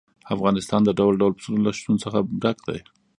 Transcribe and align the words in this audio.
افغانستان 0.35 0.81
د 0.85 0.89
ډول 0.99 1.13
ډول 1.21 1.33
پسونو 1.37 1.59
له 1.65 1.71
شتون 1.77 1.95
څخه 2.03 2.19
ډک 2.41 2.57
دی. 2.67 2.79